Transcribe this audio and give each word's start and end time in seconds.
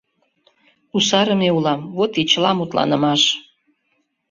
—Кусарыме 0.91 1.49
улам— 1.57 1.81
вот 1.97 2.11
и 2.21 2.23
чыла 2.31 2.51
мутланымаш. 2.55 3.21